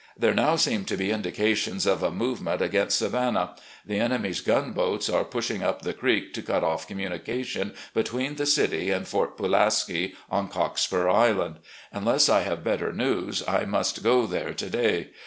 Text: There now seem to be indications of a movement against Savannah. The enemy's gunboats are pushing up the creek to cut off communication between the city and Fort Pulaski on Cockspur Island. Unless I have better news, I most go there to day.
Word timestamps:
There 0.17 0.33
now 0.33 0.55
seem 0.55 0.85
to 0.85 0.97
be 0.97 1.11
indications 1.11 1.85
of 1.85 2.01
a 2.01 2.09
movement 2.09 2.59
against 2.59 2.97
Savannah. 2.97 3.55
The 3.85 3.99
enemy's 3.99 4.41
gunboats 4.41 5.09
are 5.09 5.23
pushing 5.23 5.61
up 5.61 5.83
the 5.83 5.93
creek 5.93 6.33
to 6.33 6.41
cut 6.41 6.63
off 6.63 6.87
communication 6.87 7.75
between 7.93 8.33
the 8.37 8.47
city 8.47 8.89
and 8.89 9.07
Fort 9.07 9.37
Pulaski 9.37 10.15
on 10.27 10.47
Cockspur 10.47 11.07
Island. 11.07 11.57
Unless 11.93 12.29
I 12.29 12.39
have 12.39 12.63
better 12.63 12.91
news, 12.91 13.47
I 13.47 13.65
most 13.65 14.01
go 14.01 14.25
there 14.25 14.55
to 14.55 14.69
day. 14.71 15.11